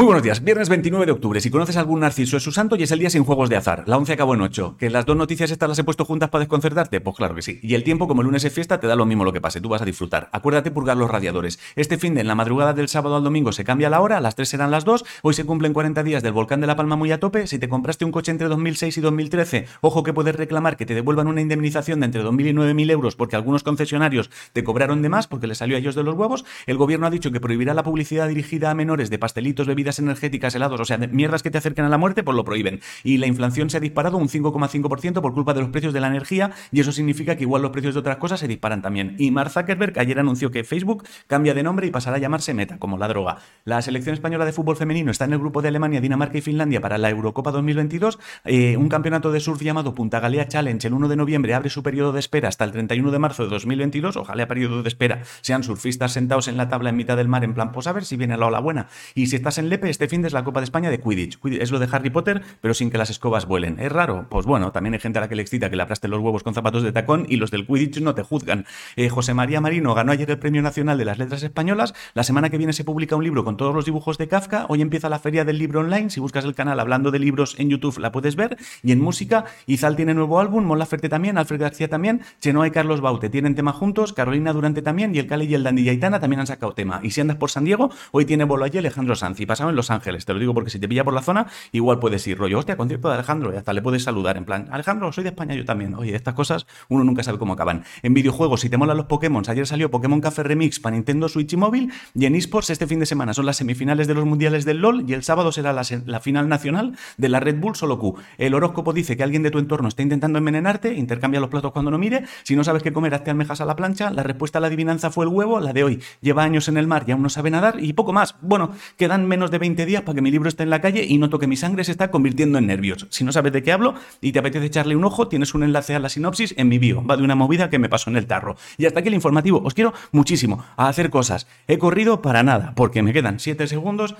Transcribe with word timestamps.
Muy 0.00 0.06
buenos 0.06 0.22
días, 0.22 0.42
viernes 0.42 0.70
29 0.70 1.04
de 1.04 1.12
octubre. 1.12 1.42
Si 1.42 1.50
conoces 1.50 1.76
algún 1.76 2.00
narciso 2.00 2.38
es 2.38 2.42
su 2.42 2.52
santo 2.52 2.74
y 2.74 2.84
es 2.84 2.90
el 2.90 3.00
día 3.00 3.10
sin 3.10 3.22
juegos 3.22 3.50
de 3.50 3.56
azar. 3.56 3.84
La 3.86 3.98
11 3.98 4.14
acabó 4.14 4.32
en 4.32 4.40
8. 4.40 4.76
¿Que 4.78 4.88
las 4.88 5.04
dos 5.04 5.14
noticias 5.14 5.50
estas 5.50 5.68
las 5.68 5.78
he 5.78 5.84
puesto 5.84 6.06
juntas 6.06 6.30
para 6.30 6.40
desconcertarte? 6.40 7.02
Pues 7.02 7.14
claro 7.16 7.34
que 7.34 7.42
sí. 7.42 7.60
Y 7.62 7.74
el 7.74 7.84
tiempo, 7.84 8.08
como 8.08 8.22
el 8.22 8.26
lunes 8.26 8.42
es 8.42 8.50
fiesta, 8.50 8.80
te 8.80 8.86
da 8.86 8.96
lo 8.96 9.04
mismo 9.04 9.26
lo 9.26 9.32
que 9.34 9.42
pase. 9.42 9.60
Tú 9.60 9.68
vas 9.68 9.82
a 9.82 9.84
disfrutar. 9.84 10.30
Acuérdate 10.32 10.70
purgar 10.70 10.96
los 10.96 11.10
radiadores. 11.10 11.58
Este 11.76 11.98
fin 11.98 12.14
de 12.14 12.22
en 12.22 12.28
la 12.28 12.34
madrugada 12.34 12.72
del 12.72 12.88
sábado 12.88 13.16
al 13.16 13.24
domingo 13.24 13.52
se 13.52 13.62
cambia 13.62 13.90
la 13.90 14.00
hora, 14.00 14.22
las 14.22 14.36
3 14.36 14.48
serán 14.48 14.70
las 14.70 14.86
2. 14.86 15.04
Hoy 15.20 15.34
se 15.34 15.44
cumplen 15.44 15.74
40 15.74 16.02
días 16.02 16.22
del 16.22 16.32
volcán 16.32 16.62
de 16.62 16.66
La 16.66 16.76
Palma 16.76 16.96
muy 16.96 17.12
a 17.12 17.20
tope. 17.20 17.46
Si 17.46 17.58
te 17.58 17.68
compraste 17.68 18.06
un 18.06 18.10
coche 18.10 18.32
entre 18.32 18.48
2006 18.48 18.96
y 18.96 19.00
2013, 19.02 19.66
ojo 19.82 20.02
que 20.02 20.14
puedes 20.14 20.34
reclamar 20.34 20.78
que 20.78 20.86
te 20.86 20.94
devuelvan 20.94 21.26
una 21.26 21.42
indemnización 21.42 22.00
de 22.00 22.06
entre 22.06 22.24
2.000 22.24 22.48
y 22.48 22.52
9.000 22.54 22.90
euros 22.90 23.16
porque 23.16 23.36
algunos 23.36 23.64
concesionarios 23.64 24.30
te 24.54 24.64
cobraron 24.64 25.02
de 25.02 25.10
más 25.10 25.26
porque 25.26 25.46
les 25.46 25.58
salió 25.58 25.76
a 25.76 25.78
ellos 25.78 25.94
de 25.94 26.04
los 26.04 26.14
huevos. 26.14 26.46
El 26.66 26.78
gobierno 26.78 27.06
ha 27.06 27.10
dicho 27.10 27.30
que 27.30 27.40
prohibirá 27.40 27.74
la 27.74 27.82
publicidad 27.82 28.28
dirigida 28.28 28.70
a 28.70 28.74
menores 28.74 29.10
de 29.10 29.18
pastelitos, 29.18 29.66
bebidas 29.66 29.89
energéticas, 29.98 30.54
o 30.54 30.84
sea, 30.84 30.98
mierdas 30.98 31.42
que 31.42 31.50
te 31.50 31.58
acercan 31.58 31.86
a 31.86 31.88
la 31.88 31.98
muerte, 31.98 32.22
pues 32.22 32.36
lo 32.36 32.44
prohíben. 32.44 32.80
Y 33.04 33.18
la 33.18 33.26
inflación 33.26 33.70
se 33.70 33.76
ha 33.76 33.80
disparado 33.80 34.16
un 34.16 34.28
5,5% 34.28 35.20
por 35.20 35.34
culpa 35.34 35.54
de 35.54 35.60
los 35.60 35.70
precios 35.70 35.92
de 35.92 36.00
la 36.00 36.08
energía 36.08 36.52
y 36.70 36.80
eso 36.80 36.92
significa 36.92 37.36
que 37.36 37.42
igual 37.42 37.62
los 37.62 37.70
precios 37.70 37.94
de 37.94 38.00
otras 38.00 38.16
cosas 38.16 38.40
se 38.40 38.48
disparan 38.48 38.82
también. 38.82 39.16
Y 39.18 39.30
Mark 39.30 39.50
Zuckerberg 39.50 39.98
ayer 39.98 40.18
anunció 40.18 40.50
que 40.50 40.64
Facebook 40.64 41.04
cambia 41.26 41.54
de 41.54 41.62
nombre 41.62 41.86
y 41.86 41.90
pasará 41.90 42.16
a 42.16 42.20
llamarse 42.20 42.54
Meta, 42.54 42.78
como 42.78 42.98
la 42.98 43.08
droga. 43.08 43.38
La 43.64 43.82
selección 43.82 44.14
española 44.14 44.44
de 44.44 44.52
fútbol 44.52 44.76
femenino 44.76 45.10
está 45.10 45.24
en 45.24 45.32
el 45.32 45.38
grupo 45.38 45.62
de 45.62 45.68
Alemania, 45.68 46.00
Dinamarca 46.00 46.38
y 46.38 46.40
Finlandia 46.40 46.80
para 46.80 46.98
la 46.98 47.10
Eurocopa 47.10 47.50
2022. 47.50 48.18
Eh, 48.44 48.76
un 48.76 48.88
campeonato 48.88 49.32
de 49.32 49.40
surf 49.40 49.62
llamado 49.62 49.94
Punta 49.94 50.20
Galea 50.20 50.48
Challenge 50.48 50.86
el 50.86 50.94
1 50.94 51.08
de 51.08 51.16
noviembre 51.16 51.54
abre 51.54 51.70
su 51.70 51.82
periodo 51.82 52.12
de 52.12 52.20
espera 52.20 52.48
hasta 52.48 52.64
el 52.64 52.72
31 52.72 53.10
de 53.10 53.18
marzo 53.18 53.44
de 53.44 53.50
2022. 53.50 54.16
Ojalá 54.16 54.46
periodo 54.46 54.82
de 54.82 54.88
espera 54.88 55.22
sean 55.40 55.62
surfistas 55.62 56.12
sentados 56.12 56.48
en 56.48 56.56
la 56.56 56.68
tabla 56.68 56.90
en 56.90 56.96
mitad 56.96 57.16
del 57.16 57.28
mar 57.28 57.44
en 57.44 57.54
plan, 57.54 57.72
pues 57.72 57.86
ver 57.92 58.04
si 58.04 58.16
viene 58.16 58.36
la 58.36 58.46
ola 58.46 58.60
buena. 58.60 58.88
Y 59.14 59.26
si 59.26 59.36
estás 59.36 59.58
en 59.58 59.68
Lepe, 59.70 59.88
este 59.88 60.08
fin 60.08 60.20
de 60.22 60.28
es 60.28 60.34
la 60.34 60.44
Copa 60.44 60.60
de 60.60 60.64
España 60.64 60.90
de 60.90 61.00
Quidditch. 61.00 61.38
Es 61.60 61.70
lo 61.70 61.78
de 61.78 61.88
Harry 61.90 62.10
Potter, 62.10 62.42
pero 62.60 62.74
sin 62.74 62.90
que 62.90 62.98
las 62.98 63.08
escobas 63.08 63.46
vuelen. 63.46 63.78
¿Es 63.80 63.90
raro? 63.90 64.26
Pues 64.28 64.46
bueno, 64.46 64.72
también 64.72 64.94
hay 64.94 65.00
gente 65.00 65.18
a 65.18 65.22
la 65.22 65.28
que 65.28 65.34
le 65.34 65.42
excita 65.42 65.70
que 65.70 65.76
le 65.76 65.82
aplaste 65.82 66.08
los 66.08 66.20
huevos 66.20 66.42
con 66.42 66.54
zapatos 66.54 66.82
de 66.82 66.92
tacón 66.92 67.26
y 67.28 67.36
los 67.36 67.50
del 67.50 67.66
Quidditch 67.66 68.00
no 68.00 68.14
te 68.14 68.22
juzgan. 68.22 68.66
Eh, 68.96 69.08
José 69.08 69.32
María 69.32 69.60
Marino 69.60 69.94
ganó 69.94 70.12
ayer 70.12 70.30
el 70.30 70.38
Premio 70.38 70.60
Nacional 70.60 70.98
de 70.98 71.04
las 71.04 71.18
Letras 71.18 71.42
Españolas. 71.42 71.94
La 72.14 72.24
semana 72.24 72.50
que 72.50 72.58
viene 72.58 72.72
se 72.72 72.84
publica 72.84 73.16
un 73.16 73.24
libro 73.24 73.44
con 73.44 73.56
todos 73.56 73.74
los 73.74 73.84
dibujos 73.84 74.18
de 74.18 74.28
Kafka. 74.28 74.66
Hoy 74.68 74.82
empieza 74.82 75.08
la 75.08 75.18
Feria 75.18 75.44
del 75.44 75.58
Libro 75.58 75.80
Online. 75.80 76.10
Si 76.10 76.20
buscas 76.20 76.44
el 76.44 76.54
canal 76.54 76.78
hablando 76.80 77.10
de 77.10 77.18
libros 77.18 77.54
en 77.58 77.70
YouTube 77.70 77.98
la 77.98 78.12
puedes 78.12 78.36
ver. 78.36 78.56
Y 78.82 78.92
en 78.92 79.00
música, 79.00 79.44
Izal 79.66 79.96
tiene 79.96 80.14
nuevo 80.14 80.40
álbum, 80.40 80.64
Mola 80.64 80.86
Ferte 80.86 81.08
también, 81.08 81.38
Alfred 81.38 81.60
García 81.60 81.88
también, 81.88 82.22
Chenoa 82.40 82.66
y 82.66 82.70
Carlos 82.70 83.00
Baute 83.00 83.28
tienen 83.30 83.54
tema 83.54 83.72
juntos, 83.72 84.12
Carolina 84.12 84.52
Durante 84.52 84.82
también 84.82 85.14
y 85.14 85.18
el 85.18 85.26
Cali 85.26 85.46
y 85.46 85.54
el 85.54 85.62
Dandy 85.62 85.84
Yaitana 85.84 86.20
también 86.20 86.40
han 86.40 86.46
sacado 86.46 86.72
tema. 86.72 87.00
Y 87.02 87.10
si 87.10 87.20
andas 87.20 87.36
por 87.36 87.50
San 87.50 87.64
Diego, 87.64 87.90
hoy 88.12 88.24
tiene 88.24 88.44
bolo 88.44 88.64
allí 88.64 88.78
Alejandro 88.78 89.14
Sanz 89.14 89.40
y 89.40 89.46
en 89.68 89.76
Los 89.76 89.90
Ángeles. 89.90 90.24
Te 90.24 90.32
lo 90.32 90.38
digo 90.38 90.54
porque 90.54 90.70
si 90.70 90.78
te 90.78 90.88
pilla 90.88 91.04
por 91.04 91.14
la 91.14 91.22
zona, 91.22 91.46
igual 91.72 91.98
puedes 91.98 92.26
ir 92.26 92.38
rollo, 92.38 92.58
hostia, 92.58 92.76
concierto 92.76 93.08
de 93.08 93.14
Alejandro, 93.14 93.52
y 93.52 93.56
hasta 93.56 93.72
le 93.72 93.82
puedes 93.82 94.02
saludar 94.02 94.36
en 94.36 94.44
plan, 94.44 94.68
Alejandro, 94.70 95.12
soy 95.12 95.24
de 95.24 95.30
España, 95.30 95.54
yo 95.54 95.64
también. 95.64 95.94
Oye, 95.94 96.14
estas 96.14 96.34
cosas 96.34 96.66
uno 96.88 97.04
nunca 97.04 97.22
sabe 97.22 97.38
cómo 97.38 97.52
acaban. 97.52 97.84
En 98.02 98.14
videojuegos, 98.14 98.60
si 98.60 98.70
te 98.70 98.76
molan 98.76 98.96
los 98.96 99.06
Pokémon, 99.06 99.42
ayer 99.48 99.66
salió 99.66 99.90
Pokémon 99.90 100.20
Café 100.20 100.42
Remix 100.42 100.80
para 100.80 100.96
Nintendo 100.96 101.28
Switch 101.28 101.52
y 101.52 101.56
móvil, 101.56 101.92
y 102.14 102.26
en 102.26 102.34
esports 102.34 102.70
este 102.70 102.86
fin 102.86 103.00
de 103.00 103.06
semana 103.06 103.34
son 103.34 103.46
las 103.46 103.56
semifinales 103.56 104.06
de 104.06 104.14
los 104.14 104.24
mundiales 104.24 104.64
del 104.64 104.78
LOL, 104.78 105.04
y 105.08 105.12
el 105.12 105.22
sábado 105.22 105.52
será 105.52 105.72
la, 105.72 106.20
final 106.20 106.48
nacional 106.48 106.96
de 107.16 107.28
la 107.28 107.40
Red 107.40 107.58
Bull 107.58 107.76
Solo 107.76 107.98
Q. 107.98 108.16
El 108.38 108.54
horóscopo 108.54 108.92
dice 108.92 109.16
que 109.16 109.22
alguien 109.22 109.42
de 109.42 109.50
tu 109.50 109.58
entorno 109.58 109.88
está 109.88 110.02
intentando 110.02 110.38
envenenarte, 110.38 110.94
intercambia 110.94 111.40
los 111.40 111.50
platos 111.50 111.72
cuando 111.72 111.90
no 111.90 111.98
mire, 111.98 112.24
si 112.42 112.56
no 112.56 112.64
sabes 112.64 112.82
qué 112.82 112.92
comer, 112.92 113.14
hazte 113.14 113.30
almejas 113.30 113.60
a 113.60 113.64
la 113.64 113.76
plancha, 113.76 114.10
la 114.10 114.22
respuesta 114.22 114.58
a 114.58 114.60
la 114.60 114.68
adivinanza 114.68 115.10
fue 115.10 115.24
el 115.24 115.30
huevo, 115.30 115.60
la 115.60 115.72
de 115.72 115.84
hoy 115.84 116.02
lleva 116.20 116.42
años 116.42 116.68
en 116.68 116.76
el 116.76 116.86
mar 116.86 117.04
y 117.06 117.12
aún 117.12 117.22
no 117.22 117.28
sabe 117.28 117.50
nadar, 117.50 117.76
y 117.80 117.92
poco 117.92 118.12
más. 118.12 118.36
Bueno, 118.40 118.72
quedan 118.96 119.26
de 119.50 119.58
20 119.58 119.86
días 119.86 120.02
para 120.02 120.14
que 120.14 120.22
mi 120.22 120.30
libro 120.30 120.48
esté 120.48 120.62
en 120.62 120.70
la 120.70 120.80
calle 120.80 121.04
y 121.06 121.18
noto 121.18 121.38
que 121.38 121.46
mi 121.46 121.56
sangre 121.56 121.84
se 121.84 121.92
está 121.92 122.10
convirtiendo 122.10 122.58
en 122.58 122.66
nervios. 122.66 123.06
Si 123.10 123.24
no 123.24 123.32
sabes 123.32 123.52
de 123.52 123.62
qué 123.62 123.72
hablo 123.72 123.94
y 124.20 124.32
te 124.32 124.38
apetece 124.38 124.66
echarle 124.66 124.96
un 124.96 125.04
ojo, 125.04 125.28
tienes 125.28 125.54
un 125.54 125.62
enlace 125.62 125.94
a 125.94 125.98
la 125.98 126.08
sinopsis 126.08 126.54
en 126.56 126.68
mi 126.68 126.78
bio. 126.78 127.04
Va 127.04 127.16
de 127.16 127.22
una 127.22 127.34
movida 127.34 127.70
que 127.70 127.78
me 127.78 127.88
pasó 127.88 128.10
en 128.10 128.16
el 128.16 128.26
tarro. 128.26 128.56
Y 128.78 128.86
hasta 128.86 129.00
aquí 129.00 129.08
el 129.08 129.14
informativo. 129.14 129.62
Os 129.62 129.74
quiero 129.74 129.92
muchísimo 130.12 130.64
a 130.76 130.88
hacer 130.88 131.10
cosas. 131.10 131.46
He 131.68 131.78
corrido 131.78 132.22
para 132.22 132.42
nada, 132.42 132.72
porque 132.74 133.02
me 133.02 133.12
quedan 133.12 133.40
7 133.40 133.66
segundos 133.66 134.14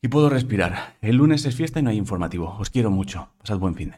y 0.00 0.08
puedo 0.08 0.30
respirar. 0.30 0.96
El 1.00 1.16
lunes 1.16 1.44
es 1.44 1.56
fiesta 1.56 1.80
y 1.80 1.82
no 1.82 1.90
hay 1.90 1.96
informativo. 1.96 2.56
Os 2.58 2.70
quiero 2.70 2.90
mucho. 2.90 3.28
Pasad 3.38 3.58
buen 3.58 3.74
fin. 3.74 3.94